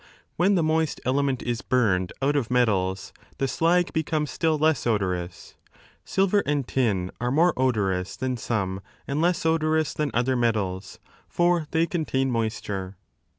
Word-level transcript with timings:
When 0.35 0.55
the 0.55 0.63
moist 0.63 0.99
element 1.05 1.43
is 1.43 1.61
burned 1.61 2.11
out 2.23 2.35
of 2.35 2.49
metals, 2.49 3.13
the 3.37 3.47
slag 3.47 3.93
becomes 3.93 4.31
still 4.31 4.57
less 4.57 4.87
odorous. 4.87 5.53
Silver 6.03 6.41
and 6.47 6.67
tin 6.67 7.11
are 7.21 7.29
more 7.29 7.53
odorous 7.55 8.17
than 8.17 8.35
some 8.35 8.81
and 9.07 9.21
less 9.21 9.45
odorous 9.45 9.93
than 9.93 10.09
other 10.11 10.35
metals; 10.35 10.93
6 11.25 11.25
for 11.27 11.67
they 11.69 11.85
contain 11.85 12.31
moisture. 12.31 12.97